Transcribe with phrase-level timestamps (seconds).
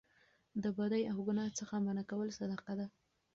[0.63, 2.87] د بدۍ او ګناه څخه منع کول صدقه ده